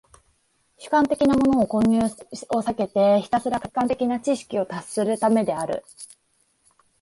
[0.79, 5.85] 主観的なものの混入を避けてひたすら客観的な知識に達するためである。